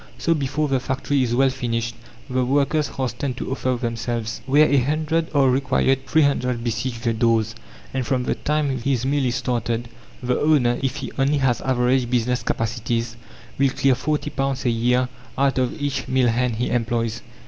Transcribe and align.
So, 0.17 0.33
before 0.33 0.67
the 0.67 0.79
factory 0.79 1.21
is 1.21 1.35
well 1.35 1.51
finished, 1.51 1.93
the 2.27 2.43
workers 2.43 2.87
hasten 2.87 3.35
to 3.35 3.51
offer 3.51 3.75
themselves. 3.75 4.41
Where 4.47 4.67
a 4.67 4.77
hundred 4.77 5.27
are 5.31 5.47
required 5.47 6.07
three 6.07 6.23
hundred 6.23 6.63
besiege 6.63 7.01
the 7.01 7.13
doors, 7.13 7.53
and 7.93 8.03
from 8.03 8.23
the 8.23 8.33
time 8.33 8.79
his 8.79 9.05
mill 9.05 9.23
is 9.25 9.35
started, 9.35 9.89
the 10.23 10.39
owner, 10.39 10.79
if 10.81 10.95
he 10.95 11.11
only 11.19 11.37
has 11.37 11.61
average 11.61 12.09
business 12.09 12.41
capacities, 12.41 13.15
will 13.59 13.69
clear 13.69 13.93
£40 13.93 14.65
a 14.65 14.69
year 14.71 15.07
out 15.37 15.59
of 15.59 15.79
each 15.79 16.07
mill 16.07 16.29
hand 16.29 16.55
he 16.55 16.71
employs. 16.71 17.21